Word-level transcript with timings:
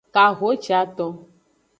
Kahiciaton. 0.13 1.13